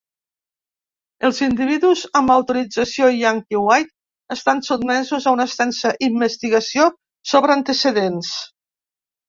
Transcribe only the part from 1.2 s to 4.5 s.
Els individus amb autorització Yankee White